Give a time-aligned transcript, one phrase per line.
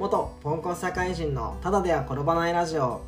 [0.00, 3.02] 元ポンコツ社会人のただでは転ばないラジオ。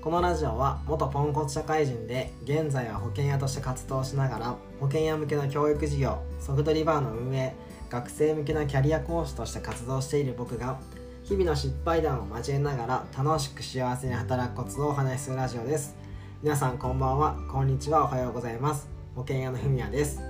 [0.00, 7.56] このラジオは元ポンコツ社会人で現在は保険屋として活動しながら保険屋向けの教育事業ソフトリバーの運営
[7.90, 10.78] 学生向けのキャリア講師として活動している僕が
[11.24, 15.96] 日々の失敗談を交えながら楽しく幸せに働くコツをお話しするラジオです。
[16.44, 18.88] 皆さんこんばんはこんにちはおはようございます。
[19.16, 20.20] 保険屋のふみやです。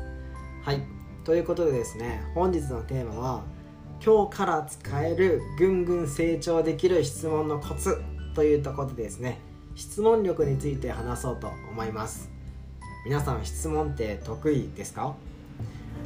[0.63, 0.81] はい。
[1.25, 3.56] ということでですね本日のテーマは
[4.07, 8.01] 今日から使えるぐんぐん成長できる質問のコツ
[8.37, 9.41] というところでですね
[9.75, 12.31] 質問力について話そうと思います。
[13.05, 15.17] 皆さん質問って得意ですか？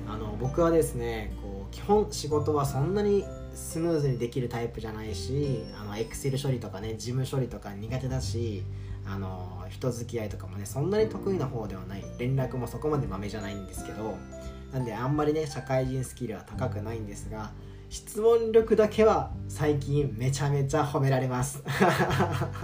[0.08, 8.62] あの僕はですねこう基本仕事はそんなにスムーズにできるタイプじゃないしあのエクセル処理とかね事務処理とか苦手だし
[9.06, 12.04] あの人付き合いとかもねそんなに得意な方ではない。
[12.16, 14.16] 連絡もそこまでまめじゃないんですけど
[14.72, 17.50] なんであんまりね社会人スキルは高くないんですが
[17.90, 21.64] 質問力だけは最近めちゃめちゃ褒められます。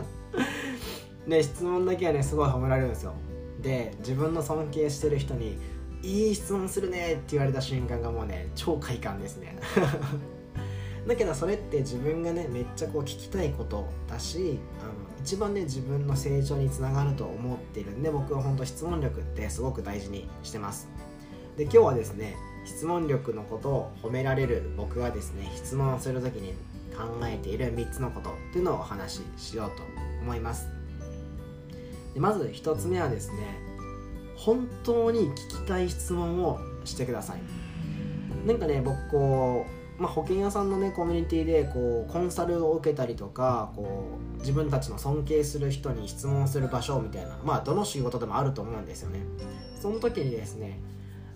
[1.26, 3.12] ね質問だけはねすごい褒められるんですよ。
[3.60, 5.58] で自分の尊敬してる人に
[6.00, 9.58] 「いい質問するね」って言われた瞬間がもうね超快感ですね。
[11.08, 20.88] だけどそれって自分がねめっちゃこう聞きたいことだしあの一番ね自分の成長につながると思っているんで僕は本当質問力ってすごく大事にしてます。
[21.56, 22.36] で今日はですね
[22.66, 26.52] 質問力のことを褒められる僕がですね質問をする時に
[26.94, 29.82] 考えている3つのことっていうのをお話ししようと
[30.22, 30.68] 思います。
[32.14, 33.58] でまず1つ目はですね
[34.36, 37.40] 本当に聞きたい質問をしてください。
[38.46, 39.66] なんかね僕こ
[39.98, 49.20] う、まあ、保険屋さんのねコミュニティでこうコンサルを受けたりとかこう自分たちの尊敬する人に質問する場所みたいなまあどの仕事でもあると思うんですよね。
[49.80, 50.80] その時にですね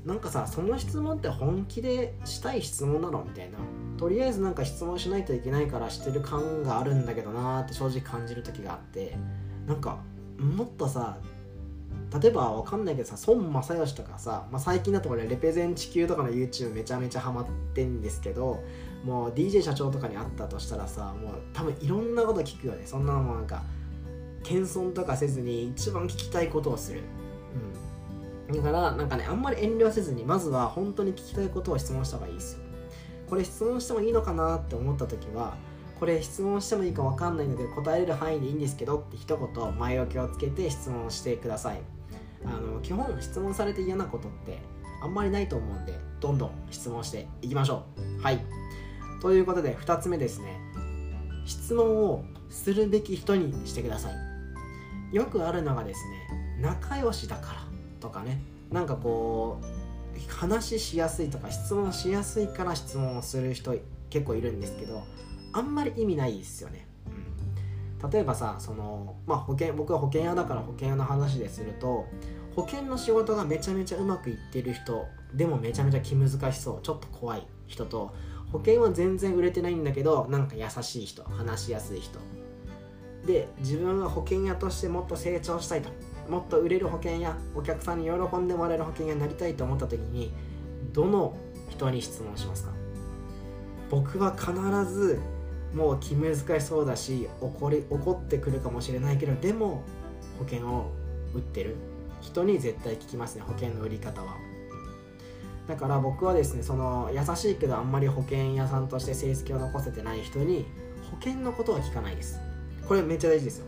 [0.04, 3.58] なんかさその質問って本気でしたい質問なのみたいな。
[3.98, 9.16] とりあえずなんか質問しないといけないからしてる感があるんだけどなーって正直感じる時があって。
[9.66, 9.98] なんか
[10.38, 11.18] もっとさ
[12.20, 18.64] 例えばわかんないけどさ孫正義とかさ、まあ、最近だと俺レペゼン地球とかの YouTube めちゃめちゃハマってんですけど
[19.04, 22.82] もう DJ 社長とかに会ったとしたらさもう多分いろんなこと聞くよね。
[22.84, 23.62] そんなのもなんか
[24.42, 27.00] 謙遜とかせずに一番聞きたいことをする。
[27.00, 27.89] うん。
[28.58, 32.60] だからなんかねあんまり遠慮せずにまずは本当に聞きたいことを質問した方がいいですよ
[33.28, 35.56] これ質問してもいいのかなって思った時は
[36.00, 41.82] これ質問してもいいか分かんないので答えれる範囲でいいんですけどって一言前置きをつけて質問してください。
[42.42, 44.58] あの基本質問されて嫌なことって
[45.02, 47.84] あんまりないと思うんでどんどん質問していきましょ
[48.18, 48.22] う。
[48.22, 48.40] はい。
[49.20, 50.58] ということで2つ目ですね。
[51.44, 55.14] 質問をするべき人にしてください。
[55.14, 57.69] よくあるのがですね仲良しだから。
[58.00, 58.40] とかね。
[58.70, 63.74] なんかこう話しやすいとか質問しやすいから質問をする人
[64.10, 65.02] 結構いるんですけど
[65.52, 66.86] あんまり意味ないですよね、
[68.02, 72.06] うん、例えばさその、まあ、保険僕は保険屋だから保険屋の話ですると
[72.54, 78.14] 保険の仕事がめちゃめちゃうまくいってる人でもめちゃめちゃ気難しそうちょっと怖い人と
[78.52, 82.18] 保険は全然売れてないんだけどなんか優しい人話しやすい人。
[83.24, 85.90] で自分は保険屋としてもっと成長したいと。
[86.30, 90.32] もっと売れる保険やお客さんに喜んでもらえる保険になりたいと思った時に
[90.92, 91.36] どの
[91.68, 92.70] 人に質問しますか？
[93.90, 94.52] 僕は必
[94.90, 95.20] ず
[95.74, 99.82] もう気難しそうだし怒り怒ってくるかもしれないけどでも
[100.38, 100.90] 保険を
[101.34, 101.76] 売ってる。
[102.20, 104.36] 人に絶対聞きますね保険の売り方は。
[105.66, 110.66] だから僕はですねその優しいけどあんまり保険屋さんとして成績を残せてない人に
[111.10, 112.38] 保険のことは聞かないです。
[112.86, 113.66] これめっちゃ大事ですよ。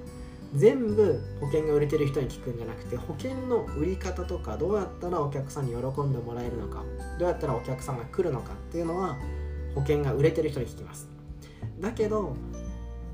[0.55, 6.83] 全部保険が売れてる人に聞くんじゃなくて保険の売り方とかどうやったらお客さんに喜んでもらえるのか
[7.19, 9.17] どうやったらお客さんが来るのかっていうのは
[9.75, 11.09] 保険が売れてる人に聞きます。
[11.81, 12.37] だけど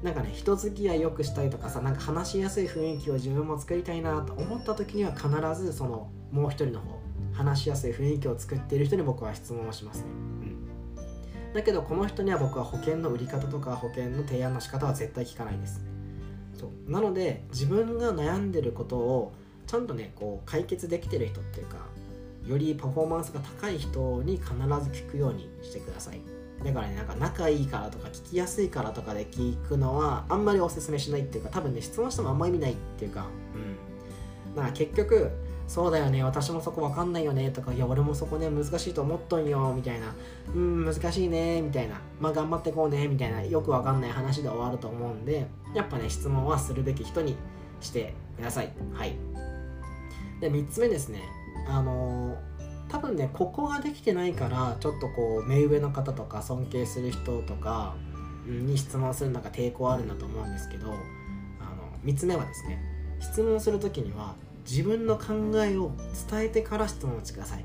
[0.02, 5.28] なんかね人付き合い良くしたいとかさなんか話しやすい雰囲気を自分も作りたいなと思った時には必
[5.60, 7.00] ずそのもう一人の方
[7.32, 10.04] 話しやすい雰囲気を作っている人に僕は質問をしますね、
[11.46, 15.80] うん、だけどこの人には僕は保険の売り方とか保険の提案の仕方は絶対聞かないです
[16.58, 16.90] そう。
[16.90, 19.32] なので自分が悩んでることを
[19.66, 21.76] ちゃんとねこう解決できてる人っていうか
[22.46, 24.54] よりパフォーマンスが高い人に必ず
[24.90, 26.20] 聞くようにしてください。
[26.64, 34.54] だからねなんか仲いいからとか聞きやすいからとかで聞くのはあんまりおすすめしないっていうか多分ね質問してもあんま意味ないっていうかうん。
[34.56, 35.30] だから結局
[35.68, 40.14] そうだよね私もそこ分かんないよねとかいや俺もそこね難しいと思っとんよみたいな。
[40.54, 42.00] うん難しいねみたいな。
[42.18, 43.42] まあ頑張ってこうねみたいな。
[43.44, 47.36] よく分かんない話で終わると思うんでやっぱね質問はするべき人に
[47.82, 48.72] してください。
[48.94, 49.14] はい。
[50.40, 51.22] で3つ目ですね。
[51.68, 52.36] あのー、
[52.88, 57.94] 多分ねここができてないからちょっとこう目上の方とか尊敬する人とか
[58.46, 60.96] に質問するのが抵抗あるんだと思うんですけどあの
[62.04, 62.82] 3つ目はですね
[63.20, 64.34] 質問する時には
[64.68, 65.34] 自分の考
[65.64, 65.92] えを
[66.30, 67.64] 伝えてから質問してください。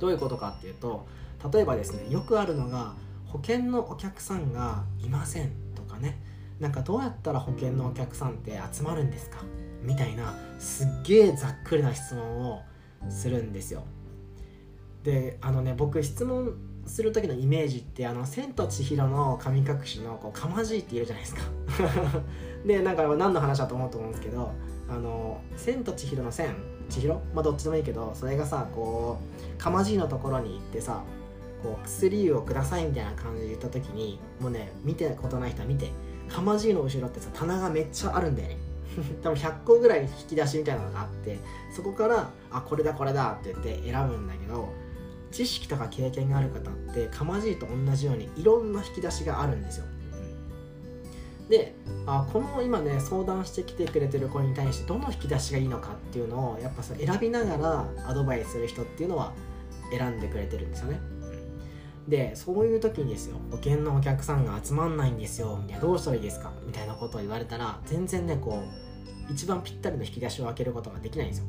[0.00, 1.06] どういうことかっていうと
[1.52, 2.94] 例えばですねよくあるのが
[3.26, 6.18] 保険のお客さんがいませんとかね。
[6.58, 9.38] なんかどうやったら保険のお客さんって集まるんですか？
[9.82, 12.62] みたいなすっげえざっくりな質問を
[13.08, 13.84] するんですよ。
[15.02, 16.56] であのね僕質問
[16.86, 21.42] する時のイメージってあの「千と千尋の神隠し」のこうかまじいって言うじゃないですか。
[22.66, 24.52] でなんか何の話だと思うと思うんですけど
[24.92, 26.54] あの「千と千尋の千」
[26.90, 27.20] 千尋？
[27.34, 29.18] まあどっちでもいいけどそれがさこ
[29.56, 31.02] うかまじいのところに行ってさ
[31.62, 35.90] こう薬をくださいみたいな感じで言った時にもうね見てことない人は見て
[36.28, 38.56] かまじいの後ろってさ棚がめっちゃあるんだよね。
[39.22, 41.38] 多分100個ぐらい引き出しみたいなのがあって
[41.74, 44.68] そこからあこれだこれだって言って選ぶんだけど
[45.30, 49.86] 知識とか経験がある方ってかまじいと同じようにいろんな引き出しがあるんですよ。
[51.52, 51.74] で
[52.06, 59.34] あこの今ね相談してきてくれてる子に対してどの引き出しがいいのかっていうのをやっぱさ選びながらアドバイスする人っていうのは
[59.90, 60.98] 選んでくれてるんですよね。
[62.08, 68.64] でそういう時にですよ保険のお客さんが集まんないんですよみたいなどうしたらいいですかみたいなことを言われたら全然ねこ
[69.28, 71.44] う一番ぴったりの引き出しを開けることができないんですよ。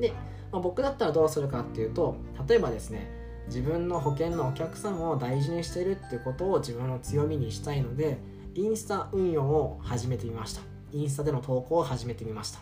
[0.00, 0.12] で、
[0.50, 2.16] まあ、僕だったらどうするかっていうと
[2.48, 3.08] 例えばですね
[3.46, 8.18] 自分の保険のお客さんを大事にしてるっていうことを自分の強みにしたいので
[8.58, 10.62] インスタ運用を始めてみました。
[10.90, 12.58] インスタでの投稿を始めてみました。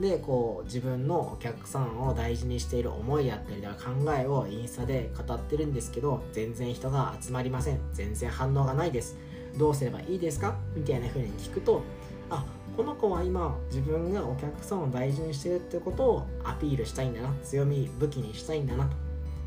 [0.00, 7.78] でこう自分のお客さんを大事にしている思いやったりだ考えをインスタで語ってるんですけど全然人が集まりません。
[7.92, 9.16] 全然反応がないです。
[9.56, 10.56] どうすればいいですか？
[10.74, 11.82] みたいな風に聞くと
[12.28, 12.44] あ
[12.76, 17.32] この子は今自分がお客さんを大事にしてるってことをアピールしたいんだな。
[17.44, 18.96] 強み武器にしたいんだなと。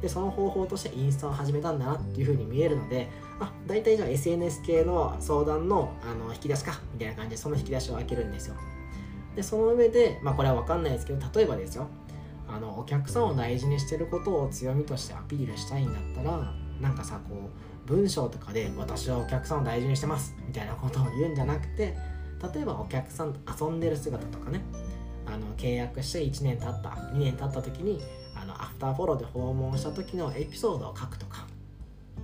[0.02, 3.10] でその方法としてインスタを始めたんだなっていう風に見えるので
[3.40, 8.56] あ大体じゃあ SNS 系の相談のあの引き出しかみたいな感じでその引き出しを開けるんですよ。
[9.36, 11.88] でその上でまあこれは分かんないですけど例えばですよ。
[12.48, 21.98] あのお客さんを大事にしてることを強みとしてアピールしたいんだったらなんかさこう文章とかで「私はお客さんを大事にしてます」みたいなことを言うんじゃなくて
[22.54, 24.62] 例えばお客さんと遊んでる姿とかね。
[25.28, 28.02] あの契約して1年経った2年経った時に
[28.36, 31.25] あのアフターフォローで訪問した時のエピソードを書くと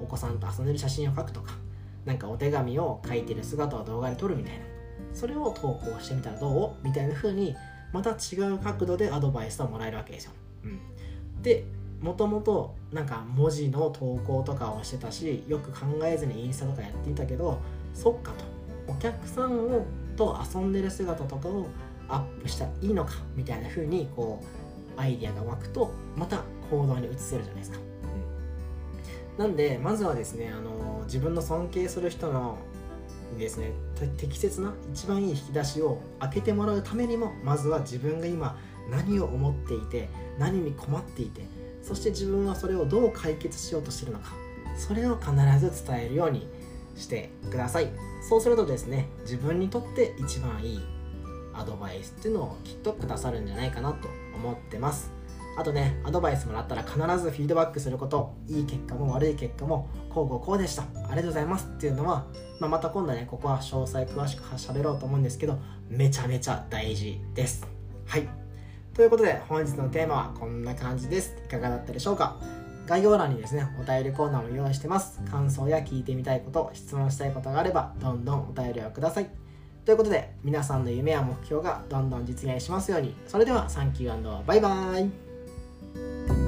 [0.01, 1.53] お子さんと遊んでる写真を書くとか
[2.05, 4.65] なんかお手紙を書いてる姿を動画で撮るみたいな。
[5.13, 6.85] それを投稿してみたらどう？
[6.85, 7.55] みたいな風に
[7.91, 10.31] また違う角度でアドバイスをもらえるわけですよ。
[10.63, 11.65] うん、で
[11.99, 17.59] もともとなんか文字の投稿とかをしてたしよく考えずにインスタとかやっていたけど
[17.93, 18.45] そっかと。
[18.87, 21.67] お客さんをと遊んでる姿とかを
[22.07, 23.13] アップしたらいいのか？
[23.35, 24.41] みたいな風にこ
[24.97, 27.79] うアイディアが湧くとまた行動に移せるじゃないですか。
[29.37, 32.57] なんでまずはですねあの自分の尊敬する人の
[33.37, 33.71] ですね
[34.17, 38.57] 適切な一番いい引き出しを開けてもらうためにもまずは自分が今
[38.89, 41.41] 何を思っていて何に困っていて
[41.81, 44.33] そして自分はそれをどう解決しようとしてるのか
[44.77, 46.47] それを必ず伝えるように
[46.95, 47.91] してください。
[48.27, 50.79] そうするとですね自分にとって一番いい
[51.53, 55.11] アドバイスっていうのをきっとくださるんじゃないかなと思ってます。
[55.57, 60.83] あとねアドバイスもらったら必ずフィードバックすることいい結果も悪い結果もこうこうこうでした。
[60.83, 62.25] ありがとうございますっていうのは、
[62.59, 67.67] まあ、また今度ねここは詳細詳しく喋ろうと思うんですけどめちゃめちゃ大事です。
[68.05, 68.27] はい。
[68.93, 71.35] ということで本日のテーマはこんな感じです。
[71.45, 72.37] いかがだったでしょうか？
[72.87, 75.21] 概要欄にですねお便りコーナーも用意してます。
[75.29, 79.29] 感想や聞いてみたいこと質問したいことがあればどんどんお便りをください。
[79.85, 83.15] ということで皆さんの夢や目標がどんどん実現しますように。
[83.27, 85.30] それではサンキューバイバーイ。
[85.95, 86.40] you